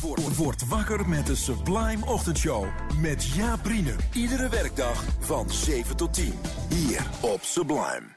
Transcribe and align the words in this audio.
Word, 0.00 0.36
word 0.36 0.68
wakker 0.68 1.08
met 1.08 1.26
de 1.26 1.34
Sublime 1.34 2.06
Ochtendshow. 2.06 2.66
Met 3.00 3.24
Jaap 3.24 3.64
Riene. 3.66 3.94
Iedere 4.12 4.48
werkdag 4.48 5.04
van 5.20 5.50
7 5.50 5.96
tot 5.96 6.14
10. 6.14 6.32
Hier 6.68 7.06
op 7.20 7.42
Sublime. 7.42 8.16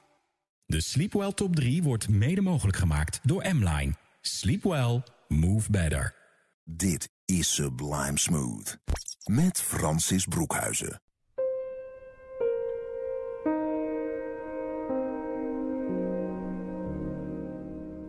De 0.66 0.82
Sleepwell 0.82 1.32
Top 1.32 1.56
3 1.56 1.84
wordt 1.84 2.10
mede 2.10 2.42
mogelijk 2.42 2.78
gemaakt 2.78 3.20
door 3.24 3.46
M-Line. 3.54 3.94
Sleep 4.22 4.64
well, 4.64 5.04
move 5.28 5.72
better. 5.72 6.16
Dit 6.64 7.10
is 7.26 7.56
Sublime 7.56 8.20
Smooth. 8.20 8.78
Met 9.26 9.62
Francis 9.62 10.26
Broekhuizen. 10.26 11.02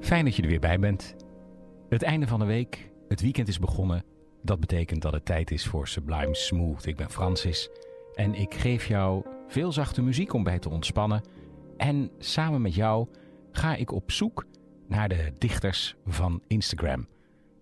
Fijn 0.01 0.25
dat 0.25 0.37
je 0.37 0.43
er 0.43 0.49
weer 0.49 0.61
bij 0.61 0.79
bent. 0.79 1.15
Het 1.89 2.03
einde 2.03 2.27
van 2.27 2.39
de 2.39 2.47
week, 2.47 2.88
het 3.09 3.21
weekend 3.21 3.49
is 3.49 3.59
begonnen. 3.59 4.05
Dat 4.43 4.61
betekent 4.61 5.03
dat 5.03 5.13
het 5.13 5.25
tijd 5.25 5.51
is 5.51 5.67
voor 5.67 5.89
Sublime 5.89 6.35
Smooth. 6.35 6.87
Ik 6.87 6.97
ben 6.97 7.11
Francis 7.11 7.69
en 8.15 8.35
ik 8.35 8.55
geef 8.55 8.87
jou 8.87 9.25
veel 9.47 9.73
zachte 9.73 10.03
muziek 10.03 10.33
om 10.33 10.43
bij 10.43 10.59
te 10.59 10.69
ontspannen. 10.69 11.23
En 11.77 12.11
samen 12.19 12.63
met 12.63 12.75
jou 12.75 13.09
ga 13.53 13.75
ik 13.75 13.93
op 13.93 14.11
zoek 14.11 14.47
naar 14.89 15.09
de 15.09 15.33
dichters 15.39 15.97
van 16.07 16.43
Instagram. 16.47 17.09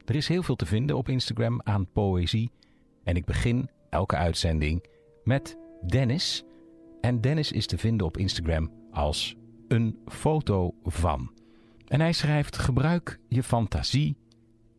Er 0.05 0.15
is 0.15 0.29
heel 0.29 0.43
veel 0.43 0.57
te 0.57 0.67
vinden 0.67 0.97
op 0.97 1.09
Instagram 1.09 1.61
aan 1.65 1.93
poëzie. 1.93 2.51
En 3.05 3.17
ik 3.17 3.25
begin 3.25 3.69
elke 3.91 4.17
uitzending 4.17 4.85
met 5.25 5.59
Dennis. 5.87 6.45
En 7.01 7.21
Dennis 7.21 7.53
is 7.53 7.67
te 7.67 7.79
vinden 7.79 8.07
op 8.07 8.17
Instagram 8.17 8.71
als 8.91 9.37
een 9.69 9.99
foto 10.07 10.75
van. 10.85 11.31
En 11.87 12.01
hij 12.01 12.13
schrijft: 12.13 12.59
gebruik 12.59 13.19
je 13.29 13.43
fantasie 13.43 14.17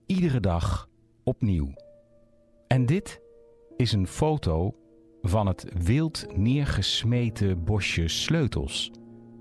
iedere 0.08 0.40
dag 0.40 0.90
opnieuw. 1.24 1.74
En 2.68 2.86
dit 2.86 3.22
is 3.78 3.92
een 3.92 4.08
foto 4.08 4.76
van 5.22 5.48
het 5.48 5.66
wild 5.84 6.38
neergesmeten 6.38 7.64
bosje 7.64 8.08
sleutels, 8.08 8.92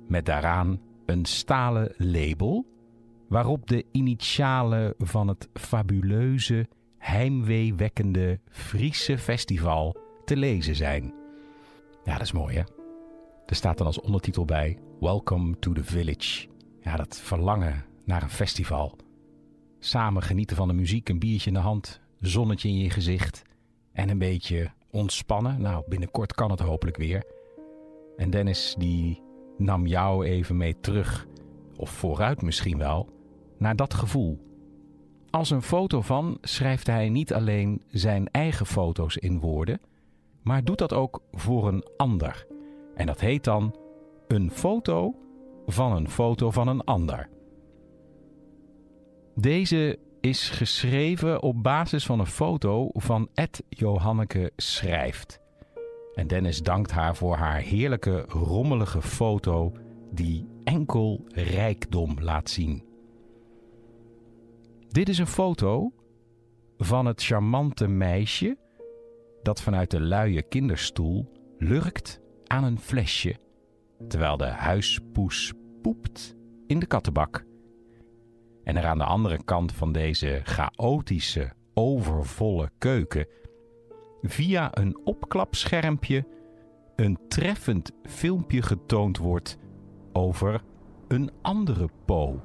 met 0.09 0.27
daaraan 0.27 0.81
een 1.07 1.25
stalen 1.25 1.95
label 1.97 2.67
waarop 3.29 3.67
de 3.67 3.85
initialen 3.93 4.95
van 4.99 5.29
het 5.29 5.49
fabuleuze, 5.53 6.69
heimweewekkende 6.99 8.41
Friese 8.49 9.19
festival 9.19 9.97
te 10.25 10.37
lezen 10.37 10.75
zijn. 10.77 11.15
Ja, 12.05 12.13
dat 12.13 12.23
is 12.23 12.33
mooi 12.33 12.57
hè. 12.57 12.63
Er 13.47 13.55
staat 13.55 13.79
dan 13.79 13.87
als 13.87 14.01
ondertitel 14.01 14.45
bij: 14.45 14.79
Welcome 15.01 15.59
to 15.59 15.73
the 15.73 15.85
Village. 15.85 16.49
Ja, 16.81 16.97
dat 16.97 17.21
verlangen 17.21 17.85
naar 18.05 18.23
een 18.23 18.31
festival. 18.31 18.97
Samen 19.79 20.23
genieten 20.23 20.57
van 20.57 20.69
de 20.69 20.75
muziek, 20.75 21.09
een 21.09 21.19
biertje 21.19 21.49
in 21.49 21.55
de 21.55 21.61
hand, 21.63 22.01
zonnetje 22.21 22.69
in 22.69 22.79
je 22.79 22.91
gezicht 22.91 23.43
en 23.93 24.09
een 24.09 24.19
beetje 24.19 24.71
ontspannen. 24.91 25.61
Nou, 25.61 25.85
binnenkort 25.87 26.35
kan 26.35 26.51
het 26.51 26.61
hopelijk 26.61 26.97
weer. 26.97 27.25
En 28.17 28.31
Dennis 28.31 28.75
die 28.79 29.23
nam 29.59 29.87
jou 29.87 30.27
even 30.27 30.57
mee 30.57 30.81
terug, 30.81 31.27
of 31.77 31.91
vooruit 31.91 32.43
misschien 32.43 32.79
wel, 32.79 33.09
naar 33.59 33.77
dat 33.77 33.95
gevoel. 33.95 34.45
Als 35.31 35.51
een 35.51 35.63
foto 35.63 36.01
van 36.01 36.39
schrijft 36.41 36.87
hij 36.87 37.09
niet 37.09 37.33
alleen 37.33 37.83
zijn 37.89 38.29
eigen 38.31 38.67
foto's 38.67 39.17
in 39.17 39.41
woorden, 39.41 39.81
maar 40.43 40.65
doet 40.65 40.79
dat 40.79 40.93
ook 40.93 41.23
voor 41.33 41.69
een 41.69 41.87
ander. 41.97 42.47
En 42.95 43.07
dat 43.07 43.21
heet 43.21 43.45
dan 43.45 43.77
een 44.29 44.51
foto 44.51 45.15
van 45.67 45.93
een 45.93 46.11
foto 46.11 46.51
van 46.51 46.69
een 46.69 46.85
ander. 46.85 47.29
Deze 49.39 49.99
is 50.21 50.51
geschreven 50.51 51.43
op 51.43 51.63
basis 51.63 52.07
van 52.07 52.21
een 52.21 52.27
foto 52.27 52.89
van 52.93 53.29
Ed 53.35 53.63
Johanneke 53.69 54.53
Schrijft. 54.57 55.41
En 56.15 56.27
Dennis 56.27 56.63
dankt 56.63 56.91
haar 56.91 57.17
voor 57.17 57.37
haar 57.37 57.61
heerlijke, 57.61 58.25
rommelige 58.29 59.03
foto 59.03 59.73
die 60.13 60.47
enkel 60.65 61.25
rijkdom 61.29 62.17
laat 62.21 62.51
zien. 62.51 62.85
Dit 64.89 65.09
is 65.09 65.19
een 65.19 65.27
foto 65.27 65.93
van 66.79 67.07
het 67.07 67.23
charmante 67.25 67.89
meisje 67.89 68.59
dat 69.43 69.63
vanuit 69.63 69.91
de 69.91 70.01
luie 70.01 70.43
kinderstoel 70.43 71.33
lurkt 71.59 72.21
aan 72.47 72.65
een 72.65 72.81
flesje, 72.81 73.37
terwijl 74.09 74.37
de 74.37 74.45
huispoes 74.45 75.53
poept 75.83 76.37
in 76.67 76.79
de 76.79 76.87
kattenbak. 76.87 77.45
En 78.67 78.77
er 78.77 78.87
aan 78.87 78.99
de 78.99 79.05
andere 79.05 79.45
kant 79.45 79.73
van 79.73 79.93
deze 79.93 80.41
chaotische, 80.45 81.53
overvolle 81.75 82.71
keuken 82.79 83.27
via 84.23 84.69
een 84.79 84.99
opklapschermpje 85.05 86.27
een 86.97 87.19
treffend 87.29 87.93
filmpje 88.03 88.63
getoond 88.63 89.19
wordt 89.19 89.59
over 90.13 90.63
een 91.09 91.31
andere 91.43 91.89
Po. 92.05 92.41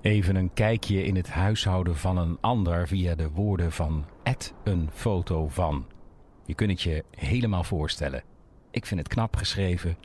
Even 0.00 0.36
een 0.36 0.52
kijkje 0.52 1.04
in 1.04 1.16
het 1.16 1.30
huishouden 1.30 1.96
van 1.96 2.16
een 2.16 2.38
ander 2.40 2.88
via 2.88 3.14
de 3.14 3.30
woorden 3.30 3.72
van 3.72 4.04
Ed 4.22 4.54
een 4.64 4.88
foto 4.92 5.48
van. 5.48 5.86
Je 6.44 6.54
kunt 6.54 6.70
het 6.70 6.82
je 6.82 7.04
helemaal 7.10 7.64
voorstellen. 7.64 8.22
Ik 8.70 8.86
vind 8.86 9.00
het 9.00 9.08
knap 9.08 9.36
geschreven 9.36 9.96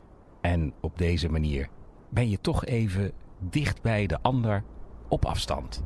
en 0.42 0.74
op 0.82 0.98
deze 0.98 1.30
manier 1.30 1.70
ben 2.16 2.30
je 2.30 2.42
toch 2.42 2.66
even 2.66 3.12
dicht 3.40 3.82
bij 3.82 4.08
de 4.08 4.18
ander 4.22 4.64
op 5.08 5.26
afstand. 5.26 5.84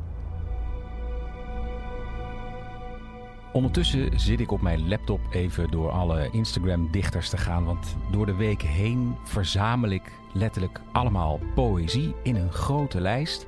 Ondertussen 3.54 4.20
zit 4.20 4.40
ik 4.40 4.52
op 4.52 4.62
mijn 4.62 4.88
laptop 4.88 5.20
even 5.32 5.72
door 5.72 5.92
alle 5.92 6.30
Instagram-dichters 6.32 7.30
te 7.30 7.38
gaan, 7.38 7.66
want 7.66 7.96
door 8.12 8.26
de 8.26 8.36
week 8.36 8.62
heen 8.62 9.16
verzamel 9.24 9.90
ik 9.90 10.12
letterlijk 10.34 10.82
allemaal 10.92 11.40
poëzie 11.56 12.16
in 12.24 12.36
een 12.36 12.52
grote 12.52 13.02
lijst. 13.02 13.48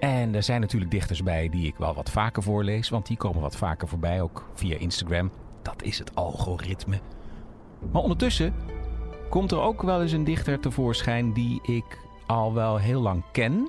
En 0.00 0.34
er 0.34 0.42
zijn 0.42 0.60
natuurlijk 0.60 0.90
dichters 0.90 1.22
bij 1.22 1.48
die 1.48 1.66
ik 1.66 1.76
wel 1.76 1.94
wat 1.94 2.10
vaker 2.10 2.42
voorlees, 2.42 2.88
want 2.88 3.06
die 3.06 3.16
komen 3.16 3.40
wat 3.40 3.56
vaker 3.56 3.88
voorbij, 3.88 4.22
ook 4.22 4.48
via 4.54 4.76
Instagram. 4.76 5.30
Dat 5.62 5.82
is 5.82 5.98
het 5.98 6.14
algoritme. 6.14 7.00
Maar 7.92 8.02
ondertussen 8.02 8.54
komt 9.34 9.52
er 9.52 9.60
ook 9.60 9.82
wel 9.82 10.02
eens 10.02 10.12
een 10.12 10.24
dichter 10.24 10.60
tevoorschijn 10.60 11.32
die 11.32 11.60
ik 11.62 11.98
al 12.26 12.54
wel 12.54 12.76
heel 12.76 13.00
lang 13.00 13.22
ken, 13.32 13.68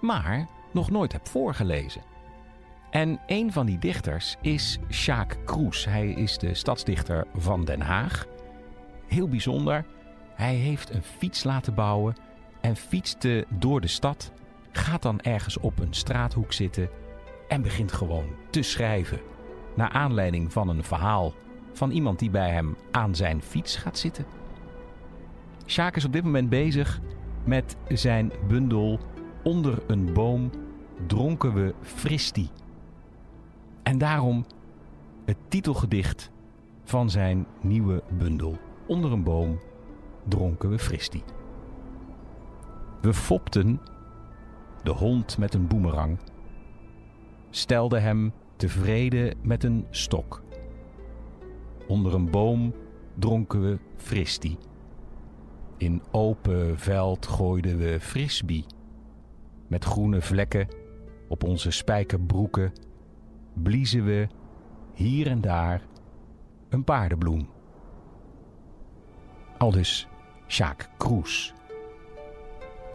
maar 0.00 0.48
nog 0.72 0.90
nooit 0.90 1.12
heb 1.12 1.28
voorgelezen. 1.28 2.02
En 2.90 3.20
een 3.26 3.52
van 3.52 3.66
die 3.66 3.78
dichters 3.78 4.36
is 4.40 4.78
Sjaak 4.90 5.38
Kroes. 5.44 5.84
Hij 5.84 6.08
is 6.08 6.38
de 6.38 6.54
stadsdichter 6.54 7.26
van 7.34 7.64
Den 7.64 7.80
Haag. 7.80 8.26
Heel 9.06 9.28
bijzonder. 9.28 9.84
Hij 10.34 10.54
heeft 10.54 10.94
een 10.94 11.02
fiets 11.02 11.44
laten 11.44 11.74
bouwen 11.74 12.16
en 12.60 12.76
fietste 12.76 13.46
door 13.48 13.80
de 13.80 13.88
stad 13.88 14.32
gaat 14.72 15.02
dan 15.02 15.20
ergens 15.20 15.58
op 15.58 15.78
een 15.78 15.94
straathoek 15.94 16.52
zitten 16.52 16.90
en 17.48 17.62
begint 17.62 17.92
gewoon 17.92 18.28
te 18.50 18.62
schrijven. 18.62 19.20
Naar 19.76 19.90
aanleiding 19.90 20.52
van 20.52 20.68
een 20.68 20.84
verhaal 20.84 21.34
van 21.72 21.90
iemand 21.90 22.18
die 22.18 22.30
bij 22.30 22.50
hem 22.50 22.76
aan 22.90 23.14
zijn 23.14 23.42
fiets 23.42 23.76
gaat 23.76 23.98
zitten. 23.98 24.39
Sjaak 25.70 25.96
is 25.96 26.04
op 26.04 26.12
dit 26.12 26.24
moment 26.24 26.48
bezig 26.48 27.00
met 27.44 27.76
zijn 27.88 28.32
bundel 28.48 28.98
Onder 29.42 29.82
een 29.86 30.12
boom 30.12 30.50
dronken 31.06 31.54
we 31.54 31.74
Fristi. 31.80 32.48
En 33.82 33.98
daarom 33.98 34.44
het 35.24 35.36
titelgedicht 35.48 36.30
van 36.84 37.10
zijn 37.10 37.46
nieuwe 37.60 38.02
bundel 38.18 38.58
Onder 38.86 39.12
een 39.12 39.22
boom 39.22 39.60
dronken 40.28 40.70
we 40.70 40.78
Fristi. 40.78 41.22
We 43.00 43.14
fopten 43.14 43.80
de 44.82 44.90
hond 44.90 45.38
met 45.38 45.54
een 45.54 45.66
boemerang, 45.66 46.18
stelde 47.50 47.98
hem 47.98 48.32
tevreden 48.56 49.36
met 49.42 49.64
een 49.64 49.86
stok. 49.90 50.42
Onder 51.88 52.14
een 52.14 52.30
boom 52.30 52.74
dronken 53.14 53.62
we 53.62 53.78
fristie. 53.96 54.58
In 55.80 56.02
open 56.10 56.78
veld 56.78 57.26
gooiden 57.26 57.78
we 57.78 58.00
frisbee. 58.00 58.64
Met 59.66 59.84
groene 59.84 60.20
vlekken 60.20 60.68
Op 61.28 61.44
onze 61.44 61.70
spijkerbroeken 61.70 62.72
bliezen 63.52 64.04
we 64.04 64.28
hier 64.94 65.26
en 65.26 65.40
daar 65.40 65.82
een 66.68 66.84
paardenbloem. 66.84 67.48
Aldus 69.58 70.08
Sjaak 70.48 70.88
Kroes. 70.96 71.54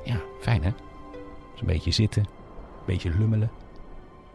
Ja, 0.03 0.21
fijn 0.39 0.63
hè? 0.63 0.71
Dus 1.51 1.61
een 1.61 1.67
beetje 1.67 1.91
zitten, 1.91 2.23
een 2.23 2.85
beetje 2.85 3.17
lummelen, 3.17 3.51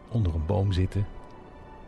onder 0.09 0.35
een 0.35 0.45
boom 0.45 0.71
zitten. 0.71 1.05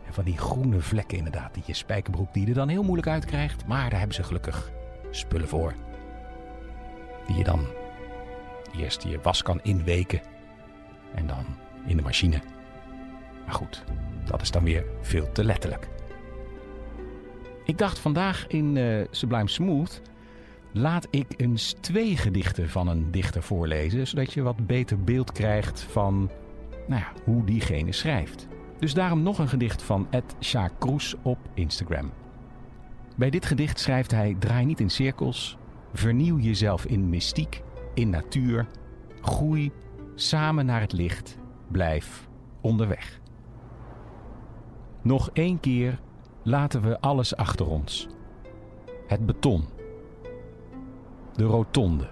En 0.06 0.14
van 0.14 0.24
die 0.24 0.38
groene 0.38 0.80
vlekken 0.80 1.18
inderdaad, 1.18 1.54
die 1.54 1.62
je 1.66 1.74
spijkerbroek 1.74 2.34
die 2.34 2.48
er 2.48 2.54
dan 2.54 2.68
heel 2.68 2.82
moeilijk 2.82 3.08
uitkrijgt. 3.08 3.66
Maar 3.66 3.90
daar 3.90 3.98
hebben 3.98 4.16
ze 4.16 4.22
gelukkig 4.22 4.72
spullen 5.10 5.48
voor. 5.48 5.74
Die 7.26 7.36
je 7.36 7.44
dan 7.44 7.66
eerst 8.78 9.02
je 9.02 9.18
was 9.22 9.42
kan 9.42 9.60
inweken 9.62 10.20
en 11.14 11.26
dan 11.26 11.44
in 11.86 11.96
de 11.96 12.02
machine. 12.02 12.40
Maar 13.44 13.54
goed, 13.54 13.84
dat 14.24 14.42
is 14.42 14.50
dan 14.50 14.64
weer 14.64 14.84
veel 15.00 15.32
te 15.32 15.44
letterlijk. 15.44 15.88
Ik 17.64 17.78
dacht 17.78 17.98
vandaag 17.98 18.46
in 18.46 18.76
uh, 18.76 19.04
Sublime 19.10 19.48
Smooth 19.48 20.02
laat 20.72 21.06
ik 21.10 21.26
eens 21.36 21.74
twee 21.80 22.16
gedichten 22.16 22.68
van 22.70 22.88
een 22.88 23.10
dichter 23.10 23.42
voorlezen, 23.42 24.06
zodat 24.06 24.32
je 24.32 24.42
wat 24.42 24.66
beter 24.66 25.04
beeld 25.04 25.32
krijgt 25.32 25.80
van 25.80 26.30
nou 26.86 27.00
ja, 27.00 27.12
hoe 27.24 27.44
diegene 27.44 27.92
schrijft. 27.92 28.46
Dus 28.78 28.94
daarom 28.94 29.22
nog 29.22 29.38
een 29.38 29.48
gedicht 29.48 29.82
van 29.82 30.06
Ed 30.10 30.34
Sjaak 30.40 30.72
Kroes 30.78 31.14
op 31.22 31.38
Instagram. 31.54 32.12
Bij 33.16 33.30
dit 33.30 33.46
gedicht 33.46 33.80
schrijft 33.80 34.10
hij: 34.10 34.36
Draai 34.38 34.64
niet 34.64 34.80
in 34.80 34.90
cirkels, 34.90 35.58
vernieuw 35.94 36.38
jezelf 36.38 36.86
in 36.86 37.08
mystiek, 37.08 37.62
in 37.94 38.10
natuur, 38.10 38.66
groei 39.20 39.72
samen 40.14 40.66
naar 40.66 40.80
het 40.80 40.92
licht, 40.92 41.38
blijf 41.68 42.28
onderweg. 42.60 43.20
Nog 45.02 45.30
één 45.32 45.60
keer 45.60 46.00
laten 46.42 46.82
we 46.82 47.00
alles 47.00 47.36
achter 47.36 47.66
ons. 47.68 48.08
Het 49.06 49.26
beton. 49.26 49.64
De 51.32 51.44
rotonde. 51.44 52.08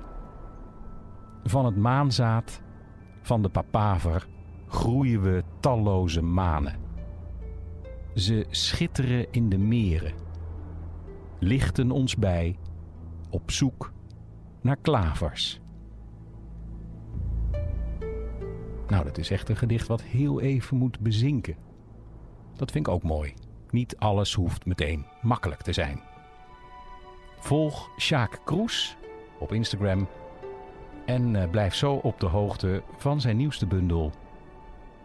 Van 1.45 1.65
het 1.65 1.77
maanzaad 1.77 2.63
van 3.23 3.43
de 3.43 3.49
papaver 3.49 4.27
groeien 4.67 5.23
we 5.23 5.43
talloze 5.61 6.23
manen. 6.23 6.81
Ze 8.15 8.47
schitteren 8.51 9.27
in 9.31 9.49
de 9.49 9.59
meren, 9.59 10.13
lichten 11.39 11.91
ons 11.91 12.17
bij 12.17 12.57
op 13.33 13.51
zoek 13.51 13.93
naar 14.61 14.77
klavers. 14.77 15.61
Nou, 18.87 19.05
dat 19.05 19.19
is 19.19 19.31
echt 19.31 19.49
een 19.49 19.57
gedicht 19.57 19.89
wat 19.89 20.03
heel 20.03 20.41
even 20.41 20.77
moet 20.77 21.01
bezinken. 21.01 21.57
Dat 22.57 22.71
vind 22.71 22.87
ik 22.87 22.93
ook 22.93 23.03
mooi. 23.03 23.35
Niet 23.71 23.97
alles 23.97 24.35
hoeft 24.35 24.67
meteen 24.67 25.07
makkelijk 25.23 25.63
te 25.63 25.73
zijn. 25.73 26.01
Volg 27.39 27.91
Sjaak 27.99 28.41
Kroes 28.45 28.97
op 29.39 29.53
Instagram 29.53 30.09
en 31.07 31.37
eh, 31.37 31.51
blijf 31.51 31.75
zo 31.75 31.95
op 31.95 32.21
de 32.21 32.27
hoogte 32.27 32.83
van 32.97 33.21
zijn 33.21 33.37
nieuwste 33.37 33.67
bundel. 33.67 34.13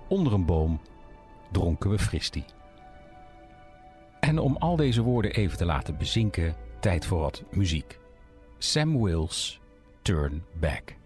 Onder 0.07 0.33
een 0.33 0.45
boom 0.45 0.80
dronken 1.51 1.89
we 1.89 2.00
fristie. 2.00 2.45
En 4.19 4.39
om 4.39 4.56
al 4.57 4.75
deze 4.75 5.01
woorden 5.01 5.31
even 5.31 5.57
te 5.57 5.65
laten 5.65 5.97
bezinken, 5.97 6.56
tijd 6.80 7.06
voor 7.06 7.19
wat 7.19 7.44
muziek. 7.51 8.00
Sam 8.59 8.95
Wills, 8.95 9.59
Turn 10.04 10.44
Back. 10.56 10.96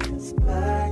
Cause 0.00 0.34
my 0.42 0.83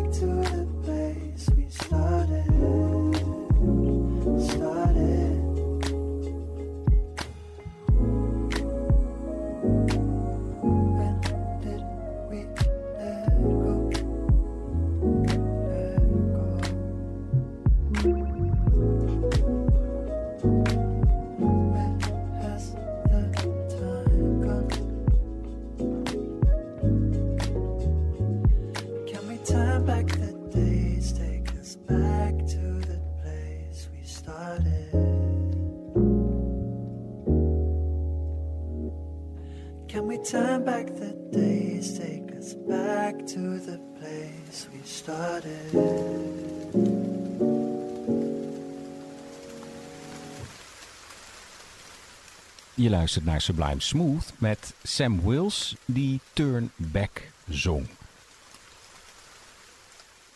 luistert 52.92 53.24
naar 53.24 53.40
Sublime 53.40 53.80
Smooth 53.80 54.32
met 54.38 54.74
Sam 54.82 55.22
Wills 55.22 55.76
die 55.84 56.20
Turn 56.32 56.70
Back 56.76 57.22
zong. 57.48 57.88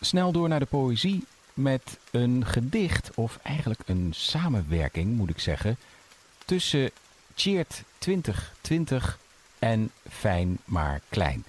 Snel 0.01 0.33
door 0.33 0.49
naar 0.49 0.59
de 0.59 0.67
poëzie 0.67 1.25
met 1.55 1.99
een 2.11 2.47
gedicht, 2.47 3.11
of 3.15 3.39
eigenlijk 3.43 3.81
een 3.87 4.13
samenwerking 4.15 5.17
moet 5.17 5.31
ik 5.31 5.39
zeggen, 5.39 5.77
tussen 6.45 6.91
Cheert 7.35 7.83
2020 7.99 9.19
en 9.59 9.91
Fijn 10.11 10.59
maar 10.65 11.01
Klein. 11.09 11.45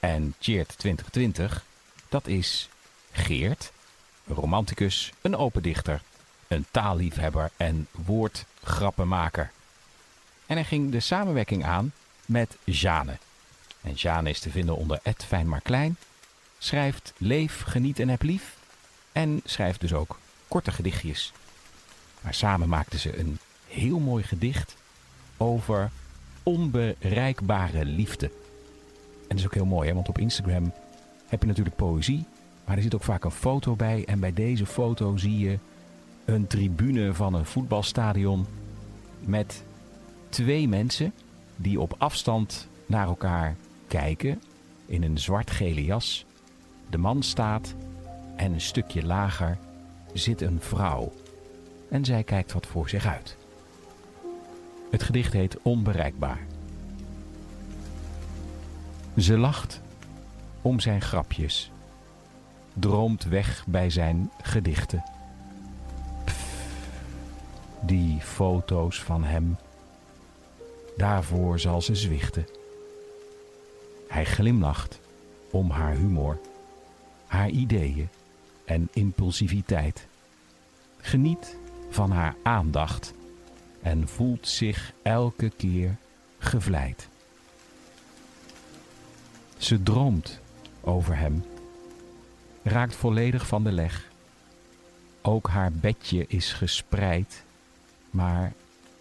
En 0.00 0.34
Cheert 0.38 0.78
2020, 0.78 1.64
dat 2.08 2.26
is 2.26 2.68
Geert, 3.10 3.72
een 4.26 4.34
romanticus, 4.34 5.12
een 5.20 5.36
open 5.36 5.62
dichter, 5.62 6.02
een 6.48 6.66
taalliefhebber 6.70 7.50
en 7.56 7.86
woordgrappenmaker. 7.92 9.50
En 10.48 10.56
hij 10.56 10.64
ging 10.64 10.90
de 10.90 11.00
samenwerking 11.00 11.64
aan 11.64 11.92
met 12.26 12.56
Jane. 12.64 13.18
En 13.80 13.92
Jane 13.92 14.30
is 14.30 14.40
te 14.40 14.50
vinden 14.50 14.76
onder 14.76 15.00
Ed 15.02 15.24
Fijn 15.24 15.48
maar 15.48 15.60
Klein. 15.60 15.96
Schrijft 16.58 17.12
Leef, 17.16 17.62
Geniet 17.62 17.98
en 17.98 18.08
Heb 18.08 18.22
Lief. 18.22 18.56
En 19.12 19.40
schrijft 19.44 19.80
dus 19.80 19.92
ook 19.92 20.18
korte 20.48 20.72
gedichtjes. 20.72 21.32
Maar 22.20 22.34
samen 22.34 22.68
maakten 22.68 22.98
ze 22.98 23.18
een 23.18 23.38
heel 23.66 23.98
mooi 23.98 24.24
gedicht 24.24 24.76
over 25.36 25.90
onbereikbare 26.42 27.84
liefde. 27.84 28.26
En 28.26 29.28
dat 29.28 29.38
is 29.38 29.44
ook 29.44 29.54
heel 29.54 29.66
mooi, 29.66 29.88
hè? 29.88 29.94
want 29.94 30.08
op 30.08 30.18
Instagram 30.18 30.72
heb 31.26 31.40
je 31.40 31.48
natuurlijk 31.48 31.76
poëzie. 31.76 32.24
Maar 32.64 32.76
er 32.76 32.82
zit 32.82 32.94
ook 32.94 33.04
vaak 33.04 33.24
een 33.24 33.30
foto 33.30 33.76
bij. 33.76 34.04
En 34.06 34.20
bij 34.20 34.32
deze 34.32 34.66
foto 34.66 35.16
zie 35.16 35.38
je 35.38 35.58
een 36.24 36.46
tribune 36.46 37.14
van 37.14 37.34
een 37.34 37.46
voetbalstadion 37.46 38.46
met 39.20 39.62
twee 40.28 40.68
mensen 40.68 41.12
die 41.56 41.80
op 41.80 41.94
afstand 41.98 42.68
naar 42.86 43.06
elkaar 43.06 43.56
kijken 43.86 44.42
in 44.86 45.02
een 45.02 45.18
zwart-gele 45.18 45.84
jas. 45.84 46.24
De 46.90 46.98
man 46.98 47.22
staat 47.22 47.74
en 48.36 48.52
een 48.52 48.60
stukje 48.60 49.04
lager 49.04 49.58
zit 50.12 50.40
een 50.40 50.60
vrouw 50.60 51.12
en 51.90 52.04
zij 52.04 52.22
kijkt 52.22 52.52
wat 52.52 52.66
voor 52.66 52.88
zich 52.88 53.06
uit. 53.06 53.36
Het 54.90 55.02
gedicht 55.02 55.32
heet 55.32 55.58
Onbereikbaar. 55.62 56.46
Ze 59.16 59.38
lacht 59.38 59.80
om 60.62 60.80
zijn 60.80 61.00
grapjes, 61.00 61.70
droomt 62.74 63.24
weg 63.24 63.64
bij 63.66 63.90
zijn 63.90 64.30
gedichten. 64.42 65.02
Pff, 66.24 66.66
die 67.80 68.20
foto's 68.20 69.02
van 69.02 69.24
hem 69.24 69.56
Daarvoor 70.98 71.58
zal 71.58 71.82
ze 71.82 71.94
zwichten. 71.94 72.46
Hij 74.08 74.24
glimlacht 74.24 75.00
om 75.50 75.70
haar 75.70 75.94
humor, 75.94 76.38
haar 77.26 77.48
ideeën 77.48 78.08
en 78.64 78.88
impulsiviteit. 78.92 80.06
Geniet 81.00 81.56
van 81.90 82.10
haar 82.10 82.34
aandacht 82.42 83.14
en 83.82 84.08
voelt 84.08 84.48
zich 84.48 84.92
elke 85.02 85.50
keer 85.56 85.96
gevleid. 86.38 87.08
Ze 89.56 89.82
droomt 89.82 90.40
over 90.80 91.16
hem, 91.16 91.44
raakt 92.62 92.94
volledig 92.94 93.46
van 93.46 93.64
de 93.64 93.72
leg. 93.72 94.08
Ook 95.22 95.48
haar 95.48 95.72
bedje 95.72 96.24
is 96.28 96.52
gespreid, 96.52 97.42
maar 98.10 98.52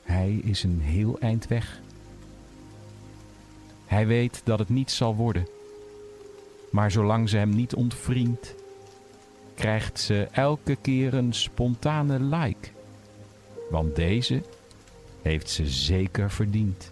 hij 0.03 0.33
is 0.33 0.63
een 0.63 0.81
heel 0.81 1.19
eind 1.19 1.47
weg. 1.47 1.85
Hij 3.87 4.07
weet 4.07 4.41
dat 4.43 4.59
het 4.59 4.69
niet 4.69 4.91
zal 4.91 5.15
worden. 5.15 5.47
Maar 6.71 6.91
zolang 6.91 7.29
ze 7.29 7.37
hem 7.37 7.49
niet 7.49 7.75
ontvriendt, 7.75 8.55
krijgt 9.55 9.99
ze 9.99 10.27
elke 10.31 10.75
keer 10.75 11.13
een 11.13 11.33
spontane 11.33 12.19
like. 12.19 12.69
Want 13.69 13.95
deze 13.95 14.41
heeft 15.21 15.49
ze 15.49 15.67
zeker 15.67 16.31
verdiend. 16.31 16.91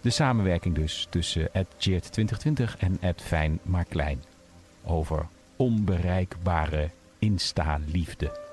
De 0.00 0.10
samenwerking 0.10 0.74
dus 0.74 1.06
tussen 1.10 1.54
Ed 1.54 1.66
Cheert 1.78 2.12
2020 2.12 2.76
en 2.78 2.98
Fijn 3.16 3.58
maar 3.62 3.84
Klein. 3.84 4.22
Over 4.84 5.26
onbereikbare 5.56 6.90
Insta-liefde. 7.18 8.43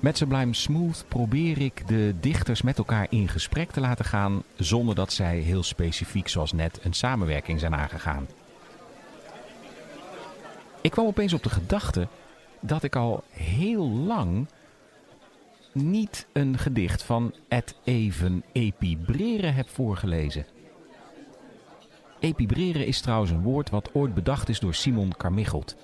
Met 0.00 0.16
Sublime 0.16 0.54
Smooth 0.54 1.04
probeer 1.08 1.60
ik 1.60 1.88
de 1.88 2.14
dichters 2.20 2.62
met 2.62 2.78
elkaar 2.78 3.06
in 3.10 3.28
gesprek 3.28 3.70
te 3.70 3.80
laten 3.80 4.04
gaan 4.04 4.42
zonder 4.56 4.94
dat 4.94 5.12
zij 5.12 5.38
heel 5.38 5.62
specifiek 5.62 6.28
zoals 6.28 6.52
net 6.52 6.78
een 6.82 6.92
samenwerking 6.92 7.60
zijn 7.60 7.74
aangegaan. 7.74 8.26
Ik 10.80 10.90
kwam 10.90 11.06
opeens 11.06 11.32
op 11.32 11.42
de 11.42 11.50
gedachte 11.50 12.08
dat 12.60 12.82
ik 12.82 12.96
al 12.96 13.24
heel 13.30 13.88
lang 13.88 14.48
niet 15.72 16.26
een 16.32 16.58
gedicht 16.58 17.02
van 17.02 17.34
Ed 17.48 17.74
Even 17.84 18.44
epibreren 18.52 19.54
heb 19.54 19.68
voorgelezen. 19.68 20.46
Epibreren 22.20 22.86
is 22.86 23.00
trouwens 23.00 23.30
een 23.30 23.42
woord 23.42 23.70
wat 23.70 23.90
ooit 23.94 24.14
bedacht 24.14 24.48
is 24.48 24.60
door 24.60 24.74
Simon 24.74 25.12
Carmichelt. 25.16 25.76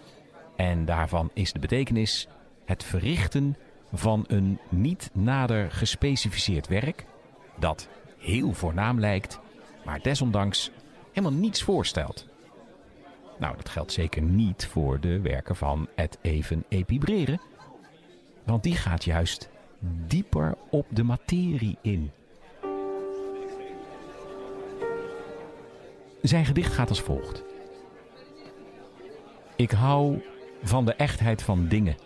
En 0.56 0.84
daarvan 0.84 1.30
is 1.32 1.52
de 1.52 1.58
betekenis 1.58 2.28
het 2.64 2.84
verrichten 2.84 3.56
van 3.92 4.24
een 4.26 4.58
niet 4.68 5.10
nader 5.12 5.70
gespecificeerd 5.70 6.68
werk 6.68 7.04
dat 7.56 7.88
heel 8.18 8.52
voornaam 8.52 9.00
lijkt, 9.00 9.40
maar 9.84 10.02
desondanks 10.02 10.70
helemaal 11.12 11.38
niets 11.38 11.62
voorstelt. 11.62 12.26
Nou, 13.38 13.56
dat 13.56 13.68
geldt 13.68 13.92
zeker 13.92 14.22
niet 14.22 14.66
voor 14.66 15.00
de 15.00 15.20
werken 15.20 15.56
van 15.56 15.88
het 15.94 16.18
even 16.20 16.64
epibreren, 16.68 17.40
want 18.44 18.62
die 18.62 18.76
gaat 18.76 19.04
juist 19.04 19.48
dieper 20.06 20.54
op 20.70 20.86
de 20.88 21.02
materie 21.02 21.78
in. 21.82 22.10
Zijn 26.22 26.44
gedicht 26.44 26.72
gaat 26.72 26.88
als 26.88 27.00
volgt. 27.00 27.44
Ik 29.56 29.70
hou 29.70 30.22
van 30.62 30.84
de 30.84 30.94
echtheid 30.94 31.42
van 31.42 31.68
dingen 31.68 31.96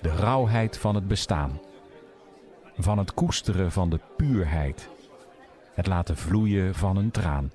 de 0.00 0.08
rauwheid 0.08 0.78
van 0.78 0.94
het 0.94 1.08
bestaan. 1.08 1.60
Van 2.78 2.98
het 2.98 3.14
koesteren 3.14 3.72
van 3.72 3.90
de 3.90 4.00
puurheid. 4.16 4.88
Het 5.74 5.86
laten 5.86 6.16
vloeien 6.16 6.74
van 6.74 6.96
een 6.96 7.10
traan. 7.10 7.50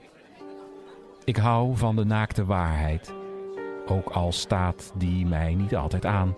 Ik 1.23 1.35
hou 1.35 1.77
van 1.77 1.95
de 1.95 2.05
naakte 2.05 2.45
waarheid, 2.45 3.13
ook 3.85 4.09
al 4.09 4.31
staat 4.31 4.93
die 4.95 5.25
mij 5.25 5.53
niet 5.53 5.75
altijd 5.75 6.05
aan. 6.05 6.35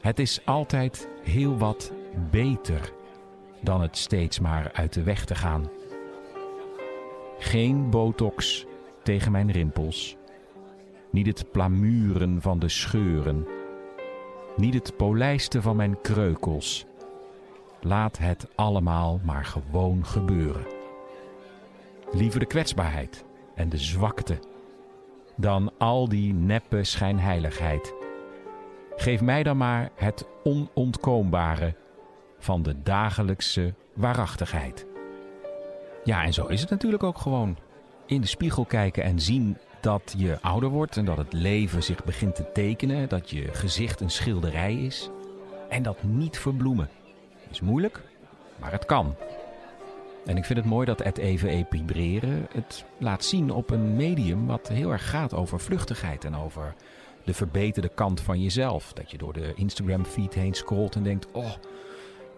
Het 0.00 0.18
is 0.18 0.40
altijd 0.44 1.08
heel 1.22 1.56
wat 1.56 1.92
beter 2.30 2.92
dan 3.60 3.80
het 3.80 3.96
steeds 3.96 4.38
maar 4.38 4.70
uit 4.72 4.92
de 4.92 5.02
weg 5.02 5.24
te 5.24 5.34
gaan. 5.34 5.70
Geen 7.38 7.90
botox 7.90 8.66
tegen 9.02 9.32
mijn 9.32 9.50
rimpels. 9.50 10.16
Niet 11.10 11.26
het 11.26 11.50
plamuren 11.50 12.42
van 12.42 12.58
de 12.58 12.68
scheuren 12.68 13.46
niet 14.58 14.74
het 14.74 14.96
polijsten 14.96 15.62
van 15.62 15.76
mijn 15.76 16.00
kreukels. 16.00 16.86
Laat 17.80 18.18
het 18.18 18.46
allemaal 18.54 19.20
maar 19.24 19.44
gewoon 19.44 20.06
gebeuren. 20.06 20.66
Liever 22.12 22.40
de 22.40 22.46
kwetsbaarheid 22.46 23.24
en 23.54 23.68
de 23.68 23.78
zwakte 23.78 24.38
dan 25.36 25.72
al 25.78 26.08
die 26.08 26.34
neppe 26.34 26.84
schijnheiligheid. 26.84 27.94
Geef 28.96 29.20
mij 29.20 29.42
dan 29.42 29.56
maar 29.56 29.90
het 29.94 30.26
onontkoombare 30.44 31.74
van 32.38 32.62
de 32.62 32.82
dagelijkse 32.82 33.74
waarachtigheid. 33.94 34.86
Ja, 36.04 36.24
en 36.24 36.32
zo 36.32 36.46
is 36.46 36.60
het 36.60 36.70
natuurlijk 36.70 37.02
ook 37.02 37.18
gewoon. 37.18 37.56
In 38.06 38.20
de 38.20 38.26
spiegel 38.26 38.64
kijken 38.64 39.02
en 39.02 39.20
zien 39.20 39.56
dat 39.80 40.14
je 40.16 40.38
ouder 40.40 40.68
wordt 40.68 40.96
en 40.96 41.04
dat 41.04 41.16
het 41.16 41.32
leven 41.32 41.82
zich 41.82 42.04
begint 42.04 42.34
te 42.34 42.52
tekenen, 42.52 43.08
dat 43.08 43.30
je 43.30 43.48
gezicht 43.52 44.00
een 44.00 44.10
schilderij 44.10 44.74
is. 44.74 45.10
En 45.68 45.82
dat 45.82 46.02
niet 46.02 46.38
verbloemen. 46.38 46.88
Is 47.50 47.60
moeilijk, 47.60 48.00
maar 48.58 48.72
het 48.72 48.84
kan. 48.84 49.14
En 50.26 50.36
ik 50.36 50.44
vind 50.44 50.58
het 50.58 50.68
mooi 50.68 50.86
dat 50.86 51.04
het 51.04 51.18
even 51.18 51.48
epibreren 51.48 52.46
het 52.52 52.84
laat 52.98 53.24
zien 53.24 53.50
op 53.50 53.70
een 53.70 53.96
medium 53.96 54.46
wat 54.46 54.68
heel 54.68 54.90
erg 54.90 55.10
gaat 55.10 55.34
over 55.34 55.60
vluchtigheid 55.60 56.24
en 56.24 56.36
over 56.36 56.74
de 57.24 57.34
verbeterde 57.34 57.88
kant 57.88 58.20
van 58.20 58.42
jezelf. 58.42 58.92
Dat 58.92 59.10
je 59.10 59.18
door 59.18 59.32
de 59.32 59.52
Instagram 59.54 60.04
feed 60.04 60.34
heen 60.34 60.54
scrolt 60.54 60.94
en 60.94 61.02
denkt, 61.02 61.26
oh, 61.32 61.50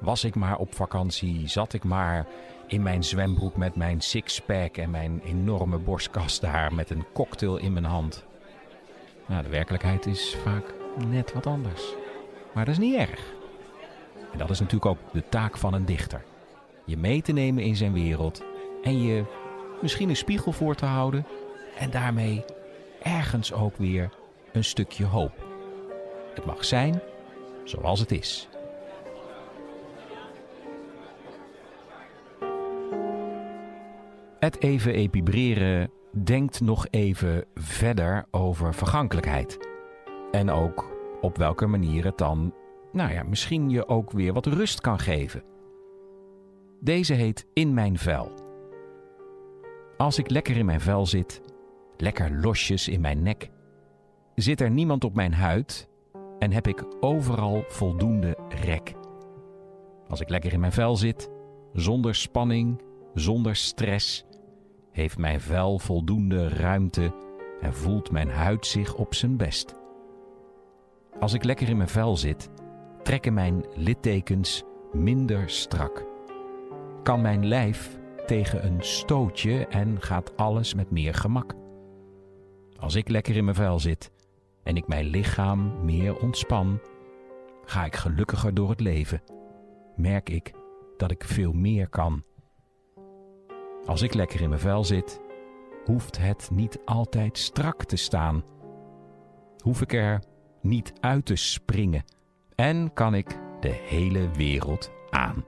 Was 0.01 0.25
ik 0.25 0.35
maar 0.35 0.57
op 0.57 0.75
vakantie, 0.75 1.49
zat 1.49 1.73
ik 1.73 1.85
maar 1.85 2.27
in 2.67 2.83
mijn 2.83 3.05
zwembroek 3.05 3.57
met 3.57 3.77
mijn 3.77 4.01
sixpack 4.01 4.77
en 4.77 4.91
mijn 4.91 5.21
enorme 5.25 5.79
borstkas 5.79 6.41
daar 6.41 6.75
met 6.75 6.91
een 6.91 7.05
cocktail 7.13 7.57
in 7.57 7.73
mijn 7.73 7.85
hand. 7.85 8.25
Nou, 9.27 9.43
de 9.43 9.49
werkelijkheid 9.49 10.07
is 10.07 10.37
vaak 10.45 10.75
net 11.09 11.33
wat 11.33 11.47
anders. 11.47 11.95
Maar 12.53 12.65
dat 12.65 12.75
is 12.75 12.81
niet 12.81 12.97
erg. 12.97 13.33
En 14.33 14.39
dat 14.39 14.51
is 14.51 14.61
natuurlijk 14.61 14.91
ook 14.91 15.13
de 15.13 15.29
taak 15.29 15.59
van 15.59 15.75
een 15.75 15.85
dichter. 15.85 16.25
Je 16.85 16.97
mee 16.97 17.23
te 17.23 17.33
nemen 17.33 17.63
in 17.63 17.77
zijn 17.77 17.93
wereld 17.93 18.43
en 18.83 19.03
je 19.03 19.25
misschien 19.83 20.09
een 20.09 20.17
spiegel 20.17 20.53
voor 20.53 20.75
te 20.75 20.87
houden 20.87 21.27
en 21.79 21.91
daarmee 21.91 22.45
ergens 23.03 23.53
ook 23.53 23.77
weer 23.77 24.11
een 24.53 24.65
stukje 24.65 25.05
hoop. 25.05 25.33
Het 26.35 26.45
mag 26.45 26.65
zijn 26.65 27.01
zoals 27.65 28.01
het 28.01 28.11
is. 28.11 28.49
Het 34.41 34.63
even 34.63 34.95
epibreren 34.95 35.91
denkt 36.23 36.61
nog 36.61 36.87
even 36.91 37.45
verder 37.55 38.27
over 38.31 38.75
vergankelijkheid. 38.75 39.69
En 40.31 40.51
ook 40.51 40.97
op 41.21 41.37
welke 41.37 41.67
manier 41.67 42.05
het 42.05 42.19
dan, 42.19 42.55
nou 42.93 43.13
ja, 43.13 43.23
misschien 43.23 43.71
je 43.71 43.89
ook 43.89 44.11
weer 44.11 44.33
wat 44.33 44.47
rust 44.47 44.81
kan 44.81 44.99
geven. 44.99 45.43
Deze 46.81 47.15
heet 47.15 47.47
In 47.53 47.75
mijn 47.75 47.99
vel. 47.99 48.33
Als 49.97 50.19
ik 50.19 50.31
lekker 50.31 50.57
in 50.57 50.67
mijn 50.67 50.81
vel 50.81 51.07
zit, 51.07 51.41
lekker 51.97 52.41
losjes 52.41 52.89
in 52.89 53.01
mijn 53.01 53.23
nek, 53.23 53.51
zit 54.35 54.61
er 54.61 54.71
niemand 54.71 55.05
op 55.05 55.15
mijn 55.15 55.35
huid 55.35 55.89
en 56.39 56.53
heb 56.53 56.67
ik 56.67 56.85
overal 57.01 57.65
voldoende 57.69 58.39
rek. 58.49 58.95
Als 60.09 60.21
ik 60.21 60.29
lekker 60.29 60.53
in 60.53 60.61
mijn 60.61 60.73
vel 60.73 60.97
zit, 60.97 61.31
zonder 61.73 62.15
spanning, 62.15 62.83
zonder 63.15 63.57
stress, 63.57 64.29
heeft 64.91 65.19
mijn 65.19 65.41
vel 65.41 65.79
voldoende 65.79 66.49
ruimte 66.49 67.15
en 67.61 67.75
voelt 67.75 68.11
mijn 68.11 68.31
huid 68.31 68.67
zich 68.67 68.95
op 68.95 69.15
zijn 69.15 69.37
best. 69.37 69.75
Als 71.21 71.33
ik 71.33 71.45
lekker 71.45 71.69
in 71.69 71.77
mijn 71.77 71.89
vel 71.89 72.17
zit, 72.17 72.51
trekken 73.03 73.35
mijn 73.35 73.65
littekens 73.75 74.65
minder 74.93 75.51
strak. 75.51 76.07
Kan 77.03 77.21
mijn 77.21 77.47
lijf 77.47 77.99
tegen 78.27 78.67
een 78.67 78.83
stootje 78.83 79.67
en 79.67 80.03
gaat 80.03 80.37
alles 80.37 80.75
met 80.75 80.91
meer 80.91 81.15
gemak. 81.15 81.55
Als 82.79 82.95
ik 82.95 83.09
lekker 83.09 83.37
in 83.37 83.45
mijn 83.45 83.57
vel 83.57 83.79
zit 83.79 84.11
en 84.63 84.77
ik 84.77 84.87
mijn 84.87 85.07
lichaam 85.07 85.85
meer 85.85 86.21
ontspan, 86.21 86.81
ga 87.65 87.85
ik 87.85 87.97
gelukkiger 87.97 88.55
door 88.55 88.71
het 88.71 88.81
leven. 88.81 89.23
Merk 89.97 90.29
ik 90.29 90.53
dat 90.97 91.11
ik 91.11 91.25
veel 91.25 91.53
meer 91.53 91.89
kan. 91.89 92.23
Als 93.87 94.03
ik 94.03 94.15
lekker 94.15 94.41
in 94.41 94.49
mijn 94.49 94.61
vel 94.61 94.85
zit, 94.85 95.21
hoeft 95.85 96.19
het 96.19 96.49
niet 96.53 96.79
altijd 96.85 97.39
strak 97.39 97.85
te 97.85 97.97
staan. 97.97 98.45
Hoef 99.59 99.81
ik 99.81 99.93
er 99.93 100.23
niet 100.63 100.93
uit 101.01 101.27
te 101.27 101.37
springen 101.37 102.05
en 102.55 102.93
kan 102.93 103.15
ik 103.15 103.39
de 103.61 103.69
hele 103.69 104.31
wereld 104.31 104.91
aan. 105.11 105.45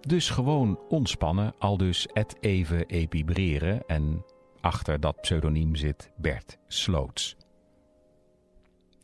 Dus 0.00 0.30
gewoon 0.30 0.78
ontspannen, 0.88 1.54
al 1.58 1.76
dus 1.76 2.08
het 2.12 2.36
even 2.40 2.86
epibreren 2.86 3.86
en 3.86 4.24
achter 4.60 5.00
dat 5.00 5.20
pseudoniem 5.20 5.76
zit 5.76 6.10
Bert 6.16 6.58
Sloots. 6.66 7.36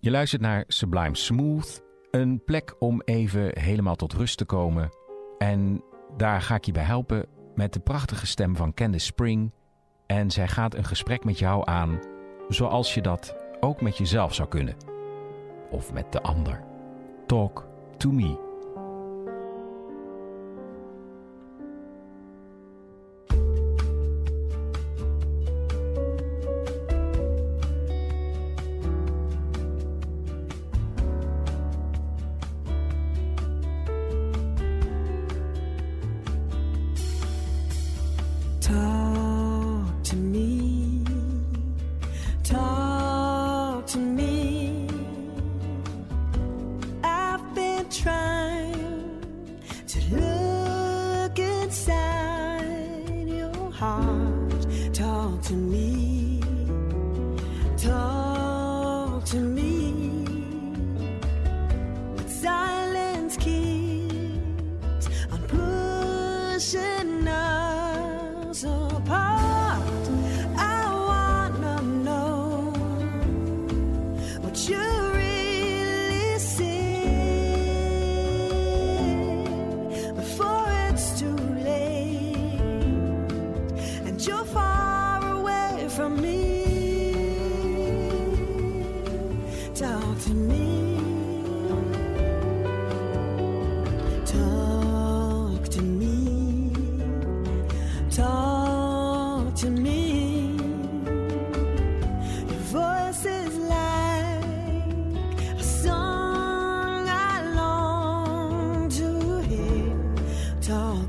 Je 0.01 0.11
luistert 0.11 0.42
naar 0.42 0.64
Sublime 0.66 1.16
Smooth, 1.16 1.83
een 2.11 2.44
plek 2.44 2.75
om 2.79 3.03
even 3.05 3.59
helemaal 3.59 3.96
tot 3.96 4.12
rust 4.12 4.38
te 4.38 4.44
komen. 4.44 4.90
En 5.38 5.85
daar 6.16 6.40
ga 6.40 6.55
ik 6.55 6.64
je 6.64 6.72
bij 6.72 6.83
helpen 6.83 7.27
met 7.55 7.73
de 7.73 7.81
prachtige 7.81 8.27
stem 8.27 8.57
van 8.57 8.75
Candice 8.75 9.07
Spring. 9.07 9.53
En 10.07 10.31
zij 10.31 10.49
gaat 10.49 10.75
een 10.75 10.85
gesprek 10.85 11.25
met 11.25 11.38
jou 11.38 11.62
aan 11.64 12.01
zoals 12.49 12.95
je 12.95 13.03
dat 13.03 13.37
ook 13.61 13.81
met 13.81 13.99
jezelf 13.99 14.35
zou 14.35 14.49
kunnen. 14.49 14.77
Of 15.71 15.93
met 15.93 16.12
de 16.12 16.23
ander. 16.23 16.61
Talk 17.27 17.67
to 17.97 18.11
me. 18.11 18.43
Heart. 53.85 54.94
Talk 54.94 55.42
to 55.42 55.53
me. 55.53 55.84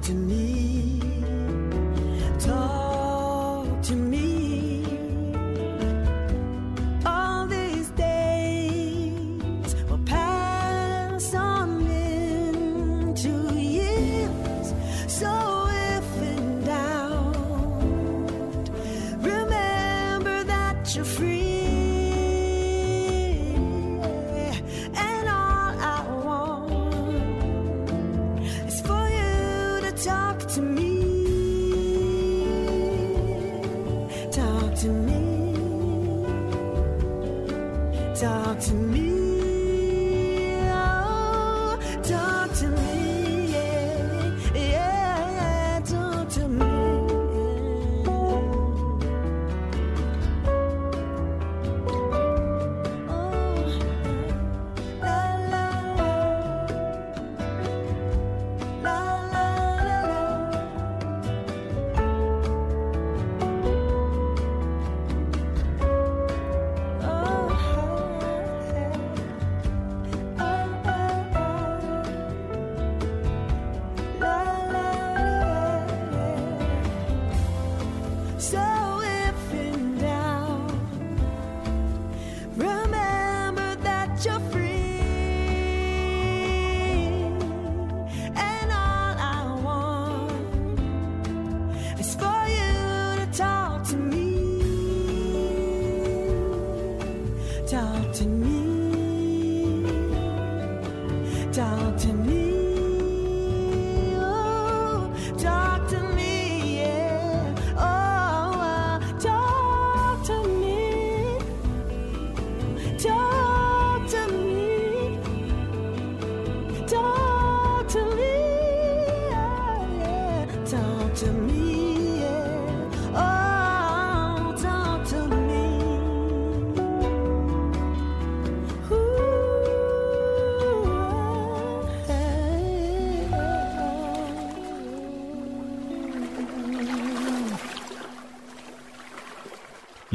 To 0.05 0.13
me. 0.13 0.84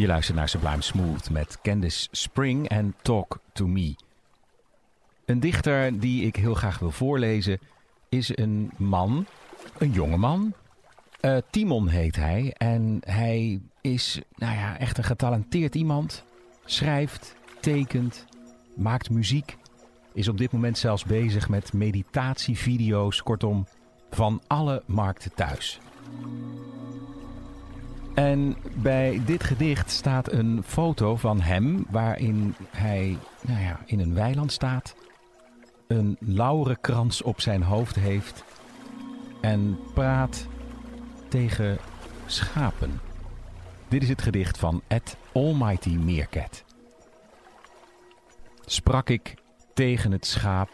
Je 0.00 0.06
luistert 0.06 0.36
naar 0.36 0.48
Sublime 0.48 0.82
Smooth 0.82 1.30
met 1.30 1.58
Candice 1.62 2.08
Spring 2.10 2.68
en 2.68 2.94
Talk 3.02 3.38
to 3.52 3.66
Me. 3.66 3.94
Een 5.24 5.40
dichter 5.40 6.00
die 6.00 6.26
ik 6.26 6.36
heel 6.36 6.54
graag 6.54 6.78
wil 6.78 6.90
voorlezen 6.90 7.58
is 8.08 8.36
een 8.36 8.70
man, 8.76 9.26
een 9.78 9.90
jonge 9.90 10.16
man. 10.16 10.52
Eh, 11.20 11.36
Timon 11.50 11.88
heet 11.88 12.16
hij 12.16 12.54
en 12.56 12.98
hij 13.04 13.60
is 13.80 14.20
nou 14.34 14.54
ja, 14.54 14.78
echt 14.78 14.98
een 14.98 15.04
getalenteerd 15.04 15.74
iemand. 15.74 16.24
Schrijft, 16.64 17.34
tekent, 17.60 18.26
maakt 18.76 19.10
muziek. 19.10 19.56
Is 20.12 20.28
op 20.28 20.38
dit 20.38 20.52
moment 20.52 20.78
zelfs 20.78 21.04
bezig 21.04 21.48
met 21.48 21.72
meditatievideo's. 21.72 23.22
Kortom, 23.22 23.66
van 24.10 24.42
alle 24.46 24.82
markten 24.86 25.34
thuis. 25.34 25.80
En 28.14 28.56
bij 28.74 29.22
dit 29.26 29.44
gedicht 29.44 29.90
staat 29.90 30.32
een 30.32 30.62
foto 30.66 31.16
van 31.16 31.40
hem 31.40 31.86
waarin 31.90 32.54
hij 32.70 33.18
nou 33.40 33.60
ja, 33.60 33.80
in 33.86 34.00
een 34.00 34.14
weiland 34.14 34.52
staat. 34.52 34.94
Een 35.86 36.16
laurenkrans 36.20 37.22
op 37.22 37.40
zijn 37.40 37.62
hoofd 37.62 37.94
heeft 37.94 38.44
en 39.40 39.78
praat 39.94 40.46
tegen 41.28 41.78
schapen. 42.26 43.00
Dit 43.88 44.02
is 44.02 44.08
het 44.08 44.22
gedicht 44.22 44.58
van 44.58 44.82
Ed 44.86 45.16
Almighty 45.32 45.96
Meerkat. 45.96 46.64
Sprak 48.64 49.08
ik 49.10 49.34
tegen 49.74 50.12
het 50.12 50.26
schaap 50.26 50.68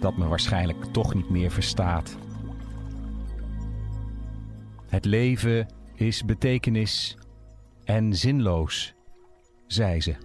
dat 0.00 0.16
me 0.16 0.26
waarschijnlijk 0.26 0.84
toch 0.84 1.14
niet 1.14 1.30
meer 1.30 1.50
verstaat. 1.50 2.16
Het 4.88 5.04
leven 5.04 5.66
is 5.96 6.24
betekenis 6.24 7.16
en 7.84 8.14
zinloos, 8.14 8.94
zei 9.66 10.00
ze. 10.00 10.16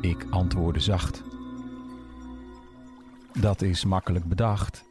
Ik 0.00 0.26
antwoordde 0.30 0.80
zacht. 0.80 1.22
Dat 3.40 3.62
is 3.62 3.84
makkelijk 3.84 4.24
bedacht. 4.24 4.84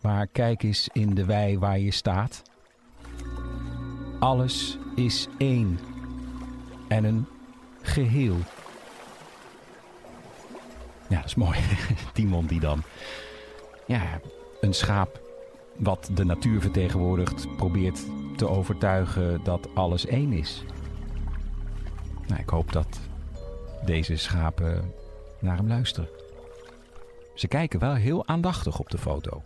Maar 0.00 0.26
kijk 0.26 0.62
eens 0.62 0.88
in 0.92 1.14
de 1.14 1.24
wei 1.24 1.58
waar 1.58 1.78
je 1.78 1.90
staat. 1.90 2.42
Alles 4.18 4.78
is 4.94 5.28
één 5.38 5.78
en 6.88 7.04
een 7.04 7.26
geheel. 7.82 8.36
Ja, 11.08 11.16
dat 11.16 11.24
is 11.24 11.34
mooi. 11.34 11.58
Timon 12.14 12.46
die 12.46 12.60
dan 12.60 12.82
ja, 13.86 14.20
een 14.60 14.74
schaap 14.74 15.20
wat 15.76 16.10
de 16.14 16.24
natuur 16.24 16.60
vertegenwoordigt 16.60 17.56
probeert 17.56 18.00
te 18.36 18.48
overtuigen 18.48 19.40
dat 19.44 19.68
alles 19.74 20.06
één 20.06 20.32
is. 20.32 20.64
Nou, 22.26 22.40
ik 22.40 22.48
hoop 22.48 22.72
dat 22.72 23.00
deze 23.84 24.16
schapen 24.16 24.92
naar 25.40 25.56
hem 25.56 25.68
luisteren. 25.68 26.08
Ze 27.34 27.48
kijken 27.48 27.80
wel 27.80 27.94
heel 27.94 28.26
aandachtig 28.26 28.78
op 28.78 28.90
de 28.90 28.98
foto. 28.98 29.42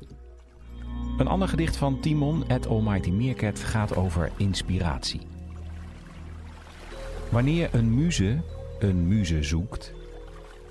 Een 1.19 1.29
ander 1.29 1.49
gedicht 1.49 1.77
van 1.77 2.01
Timon 2.01 2.49
at 2.49 2.67
Almighty 2.67 3.11
Meerkat 3.11 3.59
gaat 3.59 3.97
over 3.97 4.31
inspiratie. 4.37 5.21
Wanneer 7.31 7.69
een 7.73 7.95
muze 7.95 8.43
een 8.79 9.09
muze 9.09 9.43
zoekt, 9.43 9.93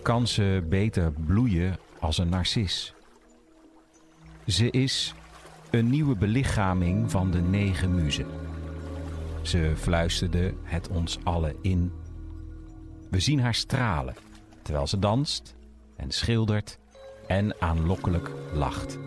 kan 0.01 0.27
ze 0.27 0.63
beter 0.69 1.11
bloeien 1.11 1.77
als 1.99 2.17
een 2.17 2.29
narcis. 2.29 2.93
Ze 4.47 4.71
is 4.71 5.13
een 5.73 5.89
nieuwe 5.89 6.15
belichaming 6.15 7.11
van 7.11 7.31
de 7.31 7.41
negen 7.41 7.95
muzen. 7.95 8.25
Ze 9.41 9.73
fluisterde 9.75 10.53
het 10.63 10.87
ons 10.87 11.17
allen 11.23 11.55
in. 11.61 11.91
We 13.09 13.19
zien 13.19 13.39
haar 13.39 13.53
stralen 13.53 14.15
terwijl 14.61 14.87
ze 14.87 14.99
danst 14.99 15.55
en 15.95 16.11
schildert 16.11 16.79
en 17.27 17.61
aanlokkelijk 17.61 18.31
lacht. 18.53 18.99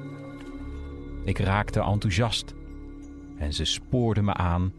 Ik 1.25 1.39
raakte 1.39 1.81
enthousiast 1.81 2.55
en 3.39 3.53
ze 3.53 3.65
spoorde 3.65 4.23
me 4.23 4.35
aan 4.35 4.73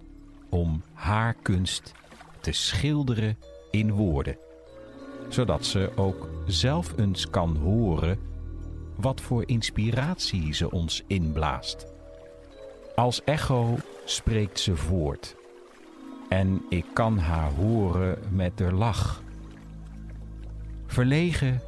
om 0.50 0.82
haar 0.94 1.34
kunst 1.42 1.94
te 2.40 2.52
schilderen 2.52 3.38
in 3.72 3.92
woorden, 3.92 4.38
zodat 5.30 5.66
ze 5.66 5.92
ook 5.96 6.30
zelf 6.46 6.98
eens 6.98 7.30
kan 7.30 7.56
horen 7.56 8.20
wat 8.98 9.22
voor 9.22 9.44
inspiratie 9.48 10.54
ze 10.54 10.72
ons 10.72 11.04
inblaast. 11.08 11.86
Als 12.96 13.24
echo 13.24 13.76
spreekt 14.06 14.60
ze 14.60 14.76
voort 14.76 15.36
en 16.30 16.66
ik 16.70 16.86
kan 16.94 17.18
haar 17.18 17.52
horen 17.52 18.20
met 18.30 18.58
de 18.58 18.72
lach. 18.72 19.22
Verlegen 20.86 21.62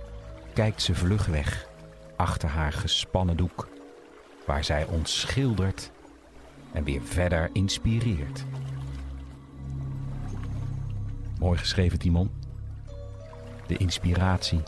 kijkt 0.54 0.82
ze 0.82 0.96
vlug 0.96 1.26
weg 1.26 1.68
achter 2.16 2.50
haar 2.50 2.74
gespannen 2.74 3.38
doek, 3.38 3.68
waar 4.46 4.64
zij 4.64 4.86
ons 4.86 5.20
schildert 5.20 5.92
en 6.72 6.84
weer 6.84 7.02
verder 7.04 7.50
inspireert. 7.54 8.46
Mooi 11.40 11.58
geschreven, 11.58 12.00
Timon. 12.00 12.32
De 13.68 13.78
inspiratie, 13.78 14.62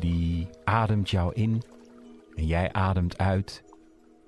die 0.00 0.48
ademt 0.64 1.10
jou 1.10 1.34
in 1.34 1.62
en 2.34 2.46
jij 2.46 2.72
ademt 2.72 3.18
uit. 3.18 3.62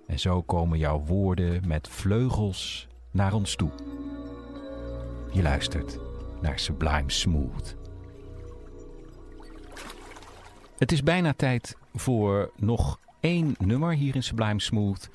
En 0.07 0.19
zo 0.19 0.43
komen 0.43 0.79
jouw 0.79 1.01
woorden 1.01 1.69
met 1.69 1.89
vleugels 1.89 2.87
naar 3.11 3.33
ons 3.33 3.57
toe. 3.57 3.71
Je 5.33 5.43
luistert 5.43 5.99
naar 6.41 6.59
Sublime 6.59 7.11
Smooth. 7.11 7.77
Het 10.79 10.93
is 10.93 11.03
bijna 11.03 11.33
tijd 11.33 11.77
voor 11.95 12.51
nog 12.57 12.99
één 13.21 13.55
nummer 13.59 13.95
hier 13.95 14.15
in 14.15 14.23
Sublime 14.23 14.61
Smooth. 14.61 15.11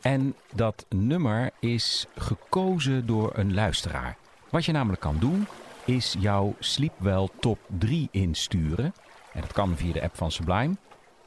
En 0.00 0.34
dat 0.54 0.86
nummer 0.88 1.50
is 1.60 2.06
gekozen 2.14 3.06
door 3.06 3.32
een 3.34 3.54
luisteraar. 3.54 4.16
Wat 4.50 4.64
je 4.64 4.72
namelijk 4.72 5.00
kan 5.00 5.16
doen, 5.18 5.46
is 5.84 6.16
jouw 6.18 6.54
Sleepwell 6.58 7.28
top 7.40 7.58
3 7.78 8.08
insturen. 8.10 8.94
En 9.34 9.40
dat 9.40 9.52
kan 9.52 9.76
via 9.76 9.92
de 9.92 10.02
app 10.02 10.16
van 10.16 10.30
Sublime. 10.30 10.76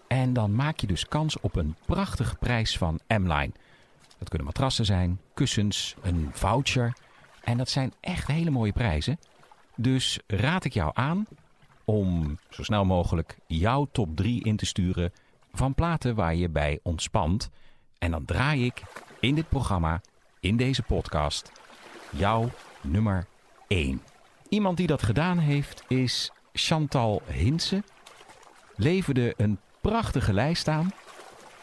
En 0.08 0.34
dan 0.34 0.56
maak 0.56 0.80
je 0.80 0.88
dus 0.88 1.08
kans 1.08 1.40
op 1.40 1.56
een 1.56 1.76
prachtige 1.86 2.36
prijs 2.36 2.78
van 2.78 3.00
M-Line. 3.08 3.52
Dat 4.18 4.30
kunnen 4.30 4.48
matrassen 4.48 4.86
zijn, 4.86 5.20
kussens, 5.34 5.96
een 6.02 6.30
voucher. 6.32 6.94
En 7.44 7.58
dat 7.58 7.70
zijn 7.70 7.94
echt 8.00 8.28
hele 8.28 8.50
mooie 8.50 8.72
prijzen. 8.72 9.20
Dus 9.76 10.20
raad 10.28 10.66
ik 10.66 10.74
jou 10.74 10.92
aan 10.94 11.26
om 11.86 12.38
zo 12.50 12.64
snel 12.64 12.86
mogelijk 12.86 13.38
jouw 13.48 13.88
top 13.92 14.16
3 14.16 14.44
in 14.44 14.56
te 14.56 14.66
sturen 14.66 15.12
van 15.54 15.74
platen 15.74 16.16
waar 16.16 16.36
je 16.36 16.50
bij 16.50 16.80
ontspant. 16.84 17.50
En 17.98 18.12
dan 18.12 18.26
draai 18.26 18.66
ik 18.66 18.82
in 19.20 19.36
dit 19.36 19.50
programma, 19.50 20.02
in 20.40 20.58
deze 20.58 20.84
podcast, 20.84 21.52
jouw 22.10 22.50
nummer 22.82 23.28
1. 23.68 24.02
Iemand 24.50 24.78
die 24.78 24.88
dat 24.88 25.04
gedaan 25.04 25.38
heeft 25.38 25.84
is 25.88 26.32
Chantal 26.54 27.22
Hinsen. 27.26 27.84
Leverde 28.80 29.34
een 29.38 29.60
prachtige 29.82 30.34
lijst 30.34 30.68
aan. 30.68 30.92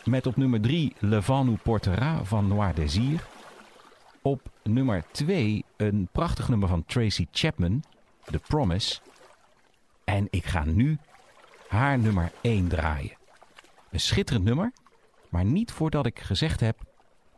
Met 0.05 0.27
op 0.27 0.37
nummer 0.37 0.61
3 0.61 0.93
Le 0.99 1.23
Vent 1.23 1.45
nous 1.47 1.63
portera 1.63 2.25
van 2.25 2.49
Noir 2.49 2.75
Désir. 2.75 3.27
Op 4.23 4.41
nummer 4.63 5.05
2 5.11 5.65
een 5.77 6.09
prachtig 6.13 6.49
nummer 6.49 6.69
van 6.69 6.85
Tracy 6.85 7.27
Chapman, 7.33 7.85
The 8.25 8.39
Promise. 8.39 8.99
En 10.05 10.27
ik 10.31 10.45
ga 10.45 10.65
nu 10.65 10.99
haar 11.69 11.99
nummer 11.99 12.33
1 12.41 12.69
draaien. 12.69 13.17
Een 13.91 14.01
schitterend 14.01 14.45
nummer, 14.45 14.73
maar 15.29 15.45
niet 15.45 15.73
voordat 15.73 16.07
ik 16.07 16.19
gezegd 16.19 16.61
heb 16.61 16.79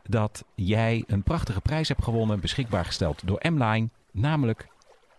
dat 0.03 0.43
jij 0.55 1.03
een 1.07 1.23
prachtige 1.23 1.61
prijs 1.61 1.87
hebt 1.87 2.03
gewonnen, 2.03 2.39
beschikbaar 2.39 2.85
gesteld 2.85 3.21
door 3.27 3.39
M-Line, 3.51 3.89
namelijk 4.11 4.67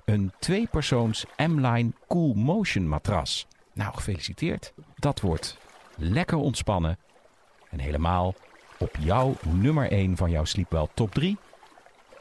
een 0.05 0.33
tweepersoons 0.39 1.25
M-Line 1.37 1.93
Cool 2.09 2.35
Motion 2.35 2.89
matras. 2.89 3.47
Nou, 3.79 3.95
gefeliciteerd. 3.95 4.73
Dat 4.97 5.21
wordt 5.21 5.59
lekker 5.97 6.37
ontspannen 6.37 6.99
en 7.71 7.79
helemaal 7.79 8.35
op 8.79 8.97
jouw 8.99 9.35
nummer 9.43 9.91
1 9.91 10.17
van 10.17 10.31
jouw 10.31 10.45
Sleepwell 10.45 10.87
top 10.95 11.15
3. 11.15 11.37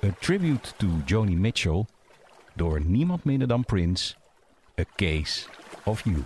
A 0.06 0.08
tribute 0.20 0.76
to 0.76 0.88
Joni 1.06 1.36
Mitchell 1.36 1.86
door 2.54 2.82
niemand 2.82 3.24
minder 3.24 3.48
dan 3.48 3.65
Prince. 3.65 4.15
A 4.80 4.84
Case 4.96 5.48
of 5.84 6.04
You. 6.04 6.24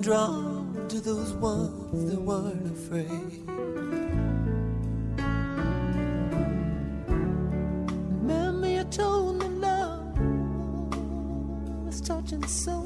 Drawn 0.00 0.86
to 0.88 1.00
those 1.00 1.32
ones 1.34 2.10
that 2.10 2.20
weren't 2.20 2.66
afraid. 2.72 3.42
Remember 8.22 8.68
you 8.68 8.84
told 8.84 9.38
me 9.42 9.48
love 9.48 10.18
was 11.84 12.00
touching 12.00 12.46
souls. 12.46 12.77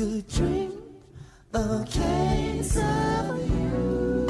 Could 0.00 0.26
drink 0.28 0.72
a 1.52 1.84
case 1.84 2.76
of 2.78 3.38
you, 3.50 4.24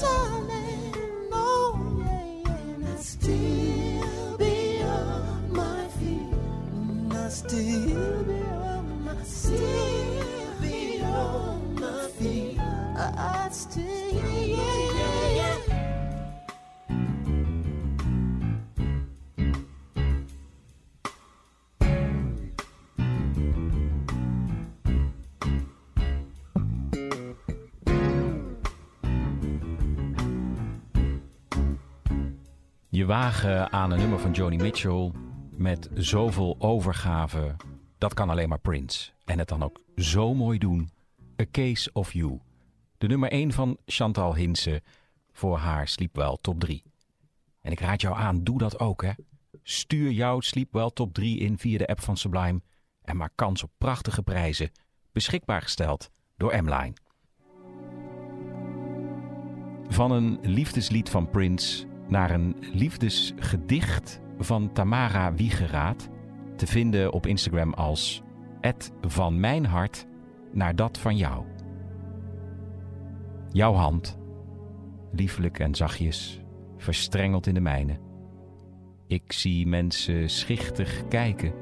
darling. 0.00 0.94
Oh 1.30 1.76
yeah. 1.98 2.52
And 2.52 2.88
I 2.88 2.96
still 2.96 4.38
be 4.38 4.82
on 4.82 5.52
my 5.52 5.88
feet. 5.98 6.32
And 6.72 7.12
I 7.12 7.28
still 7.28 8.19
wagen 33.10 33.72
aan 33.72 33.90
een 33.90 33.98
nummer 33.98 34.18
van 34.18 34.32
Joni 34.32 34.56
Mitchell 34.56 35.10
met 35.50 35.88
zoveel 35.94 36.56
overgave, 36.58 37.56
dat 37.98 38.14
kan 38.14 38.30
alleen 38.30 38.48
maar 38.48 38.58
Prince. 38.58 39.10
En 39.24 39.38
het 39.38 39.48
dan 39.48 39.62
ook 39.62 39.80
zo 39.96 40.34
mooi 40.34 40.58
doen. 40.58 40.90
A 41.40 41.44
Case 41.52 41.90
of 41.92 42.12
You. 42.12 42.40
De 42.98 43.06
nummer 43.06 43.30
1 43.30 43.52
van 43.52 43.78
Chantal 43.86 44.34
Hinsen 44.34 44.80
voor 45.32 45.56
haar 45.58 45.88
Sleepwell 45.88 46.38
Top 46.40 46.60
3. 46.60 46.82
En 47.60 47.72
ik 47.72 47.80
raad 47.80 48.00
jou 48.00 48.16
aan, 48.16 48.44
doe 48.44 48.58
dat 48.58 48.78
ook 48.80 49.02
hè. 49.02 49.12
Stuur 49.62 50.10
jouw 50.10 50.40
Sleepwell 50.40 50.90
Top 50.94 51.14
3 51.14 51.38
in 51.38 51.58
via 51.58 51.78
de 51.78 51.86
app 51.86 52.00
van 52.00 52.16
Sublime 52.16 52.60
en 53.02 53.16
maak 53.16 53.32
kans 53.34 53.62
op 53.62 53.70
prachtige 53.78 54.22
prijzen. 54.22 54.70
Beschikbaar 55.12 55.62
gesteld 55.62 56.10
door 56.36 56.62
M-Line. 56.62 56.92
Van 59.88 60.10
een 60.10 60.38
liefdeslied 60.42 61.08
van 61.08 61.30
Prince 61.30 61.88
naar 62.10 62.30
een 62.30 62.56
liefdesgedicht 62.72 64.20
van 64.38 64.72
Tamara 64.72 65.34
Wiegeraad. 65.34 66.08
Te 66.56 66.66
vinden 66.66 67.12
op 67.12 67.26
Instagram 67.26 67.72
als 67.72 68.22
van 69.00 69.40
mijn 69.40 69.66
hart 69.66 70.06
naar 70.52 70.76
dat 70.76 70.98
van 70.98 71.16
jou. 71.16 71.44
Jouw 73.52 73.72
hand, 73.72 74.18
lieflijk 75.12 75.58
en 75.58 75.74
zachtjes, 75.74 76.40
verstrengeld 76.76 77.46
in 77.46 77.54
de 77.54 77.60
mijne. 77.60 77.98
Ik 79.06 79.32
zie 79.32 79.66
mensen 79.66 80.30
schichtig 80.30 81.08
kijken. 81.08 81.52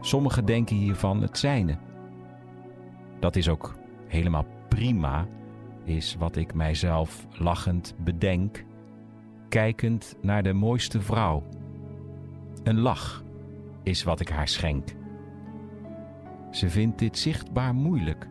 Sommigen 0.00 0.44
denken 0.44 0.76
hiervan 0.76 1.22
het 1.22 1.38
zijne. 1.38 1.78
Dat 3.20 3.36
is 3.36 3.48
ook 3.48 3.76
helemaal 4.06 4.46
prima, 4.68 5.26
is 5.84 6.16
wat 6.18 6.36
ik 6.36 6.54
mijzelf 6.54 7.26
lachend 7.38 7.94
bedenk, 7.98 8.64
kijkend 9.50 10.16
naar 10.20 10.42
de 10.42 10.52
mooiste 10.52 11.00
vrouw. 11.00 11.42
Een 12.62 12.78
lach 12.78 13.24
is 13.82 14.02
wat 14.02 14.20
ik 14.20 14.28
haar 14.28 14.48
schenk. 14.48 14.88
Ze 16.50 16.70
vindt 16.70 16.98
dit 16.98 17.18
zichtbaar 17.18 17.74
moeilijk, 17.74 18.28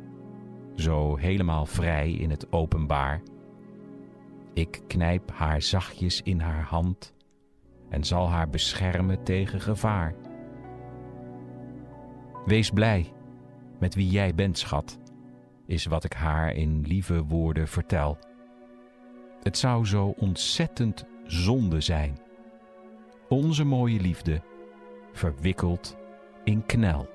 zo 0.76 1.16
helemaal 1.16 1.66
vrij 1.66 2.12
in 2.12 2.30
het 2.30 2.52
openbaar. 2.52 3.22
Ik 4.54 4.82
knijp 4.88 5.32
haar 5.32 5.62
zachtjes 5.62 6.22
in 6.22 6.40
haar 6.40 6.64
hand 6.64 7.14
en 7.90 8.04
zal 8.04 8.30
haar 8.30 8.50
beschermen 8.50 9.24
tegen 9.24 9.62
gevaar. 9.62 10.16
Wees 12.46 12.70
blij 12.70 13.14
met 13.80 13.96
wie 13.96 14.10
jij 14.10 14.36
bent, 14.36 14.58
schat, 14.58 15.00
is 15.66 15.86
wat 15.86 16.04
ik 16.04 16.14
haar 16.14 16.54
in 16.54 16.82
lieve 16.82 17.24
woorden 17.24 17.68
vertel. 17.68 18.18
Het 19.44 19.58
zou 19.58 19.86
zo 19.86 20.14
ontzettend 20.18 21.06
zonde 21.26 21.82
zijn. 21.82 22.20
Onze 23.30 23.64
mooie 23.64 24.00
liefde 24.00 24.42
verwikkeld 25.14 25.98
in 26.44 26.66
knel. 26.66 27.10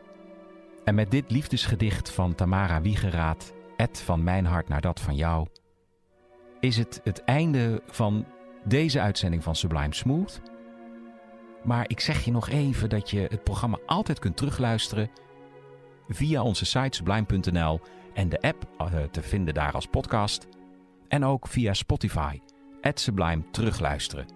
En 0.84 0.94
met 0.94 1.10
dit 1.10 1.30
liefdesgedicht 1.30 2.10
van 2.10 2.34
Tamara 2.34 2.80
Wiegeraad, 2.80 3.52
Ed 3.76 4.00
van 4.00 4.22
mijn 4.22 4.44
hart 4.44 4.68
naar 4.68 4.80
dat 4.80 5.00
van 5.00 5.16
jou, 5.16 5.46
is 6.60 6.76
het 6.76 7.00
het 7.04 7.24
einde 7.24 7.82
van 7.86 8.26
deze 8.64 9.00
uitzending 9.00 9.42
van 9.42 9.56
Sublime 9.56 9.94
Smooth. 9.94 10.40
Maar 11.64 11.84
ik 11.88 12.00
zeg 12.00 12.24
je 12.24 12.30
nog 12.30 12.48
even 12.48 12.88
dat 12.88 13.10
je 13.10 13.26
het 13.30 13.44
programma 13.44 13.78
altijd 13.86 14.18
kunt 14.18 14.36
terugluisteren 14.36 15.10
via 16.08 16.42
onze 16.42 16.64
site 16.64 16.96
sublime.nl 16.96 17.80
en 18.14 18.28
de 18.28 18.40
app 18.40 18.66
eh, 18.78 19.02
te 19.10 19.22
vinden 19.22 19.54
daar 19.54 19.72
als 19.72 19.86
podcast. 19.86 20.46
En 21.14 21.24
ook 21.24 21.48
via 21.48 21.72
Spotify, 21.74 22.40
Sublime 22.94 23.50
terugluisteren. 23.50 24.26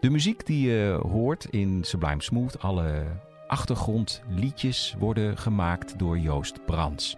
De 0.00 0.10
muziek 0.10 0.46
die 0.46 0.68
je 0.68 1.00
hoort 1.02 1.44
in 1.44 1.84
Sublime 1.84 2.22
Smooth, 2.22 2.58
alle 2.58 3.06
achtergrondliedjes 3.46 4.94
worden 4.98 5.38
gemaakt 5.38 5.98
door 5.98 6.18
Joost 6.18 6.64
Brands. 6.64 7.16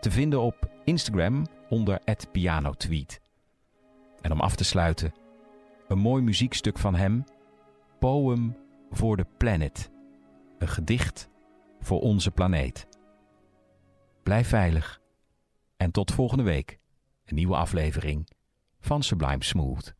Te 0.00 0.10
vinden 0.10 0.40
op 0.40 0.70
Instagram 0.84 1.46
onder 1.68 2.00
@pianotweet. 2.32 3.20
En 4.20 4.32
om 4.32 4.40
af 4.40 4.56
te 4.56 4.64
sluiten, 4.64 5.14
een 5.88 5.98
mooi 5.98 6.22
muziekstuk 6.22 6.78
van 6.78 6.94
hem, 6.94 7.24
Poem 7.98 8.56
voor 8.90 9.16
de 9.16 9.26
Planet. 9.36 9.90
Een 10.58 10.68
gedicht 10.68 11.28
voor 11.80 12.00
onze 12.00 12.30
planeet. 12.30 12.88
Blijf 14.22 14.48
veilig 14.48 14.97
en 15.78 15.90
tot 15.90 16.12
volgende 16.12 16.42
week. 16.42 16.78
Een 17.24 17.34
nieuwe 17.34 17.56
aflevering 17.56 18.28
van 18.80 19.02
Sublime 19.02 19.44
Smooth. 19.44 19.94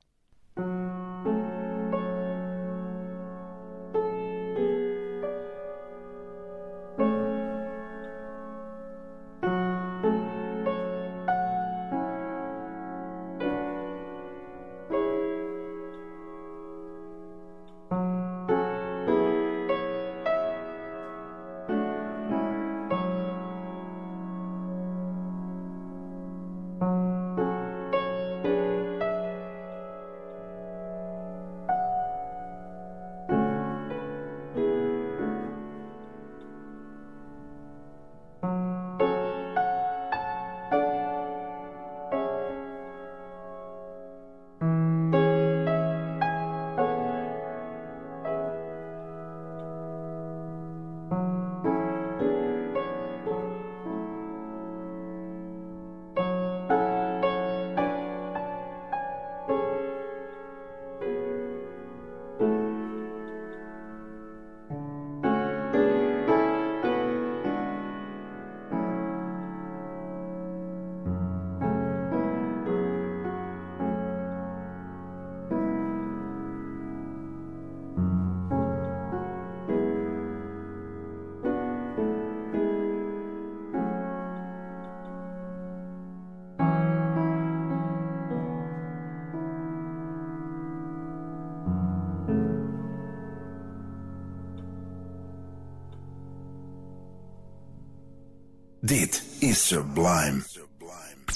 Dit 98.89 99.23
is 99.39 99.67
Sublime. 99.67 100.43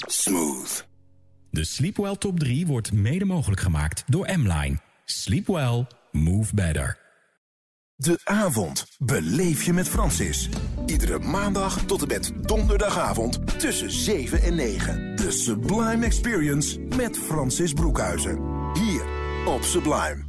Smooth. 0.05 0.87
De 1.49 1.63
Sleepwell 1.63 2.15
Top 2.15 2.39
3 2.39 2.67
wordt 2.67 2.93
mede 2.93 3.25
mogelijk 3.25 3.61
gemaakt 3.61 4.03
door 4.07 4.29
M-Line. 4.37 4.77
Sleep 5.05 5.47
well, 5.47 5.87
move 6.11 6.55
better. 6.55 6.97
De 7.95 8.19
avond 8.23 8.85
beleef 8.97 9.63
je 9.63 9.73
met 9.73 9.89
Francis. 9.89 10.49
Iedere 10.85 11.19
maandag 11.19 11.85
tot 11.85 12.01
en 12.01 12.07
met 12.07 12.31
donderdagavond 12.41 13.59
tussen 13.59 13.91
7 13.91 14.41
en 14.41 14.55
9. 14.55 15.15
De 15.15 15.31
Sublime 15.31 16.05
Experience 16.05 16.79
met 16.79 17.17
Francis 17.17 17.73
Broekhuizen. 17.73 18.39
Hier 18.73 19.03
op 19.45 19.63
Sublime. 19.63 20.22